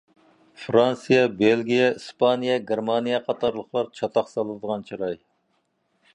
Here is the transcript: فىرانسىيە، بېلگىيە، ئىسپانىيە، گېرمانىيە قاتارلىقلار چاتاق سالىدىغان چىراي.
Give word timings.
فىرانسىيە، 0.61 1.19
بېلگىيە، 1.41 1.89
ئىسپانىيە، 1.99 2.57
گېرمانىيە 2.73 3.21
قاتارلىقلار 3.29 3.93
چاتاق 4.01 4.35
سالىدىغان 4.35 4.89
چىراي. 4.91 5.19